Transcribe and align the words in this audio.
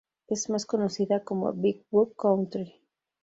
Es 0.27 0.49
más 0.49 0.65
conocida 0.65 1.23
como 1.23 1.53
Big 1.53 1.85
Buck 1.91 2.15
Country. 2.19 2.81